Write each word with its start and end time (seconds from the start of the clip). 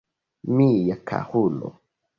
Mia 0.55 0.97
karulo! 1.11 1.75